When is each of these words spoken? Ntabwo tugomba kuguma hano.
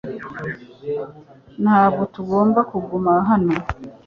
Ntabwo 1.63 2.01
tugomba 2.13 2.59
kuguma 2.71 3.11
hano. 3.29 3.53